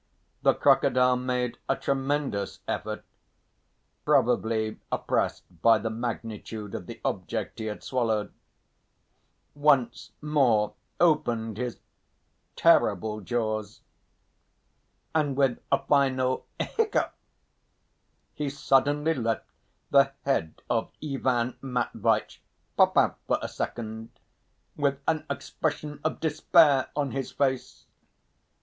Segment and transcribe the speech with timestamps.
[0.41, 3.05] The crocodile made a tremendous effort,
[4.03, 8.33] probably oppressed by the magnitude of the object he had swallowed,
[9.53, 11.77] once more opened his
[12.55, 13.81] terrible jaws,
[15.13, 17.13] and with a final hiccup
[18.33, 19.45] he suddenly let
[19.91, 22.41] the head of Ivan Matveitch
[22.75, 24.09] pop out for a second,
[24.75, 27.85] with an expression of despair on his face.